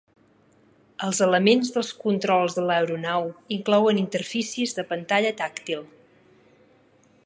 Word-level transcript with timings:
Els 1.07 1.19
elements 1.25 1.69
dels 1.75 1.91
controls 2.05 2.57
de 2.59 2.65
l'aeronau 2.71 3.29
inclouen 3.59 4.03
interfícies 4.07 4.77
de 4.81 4.89
pantalla 4.95 5.39
tàctil. 5.45 5.87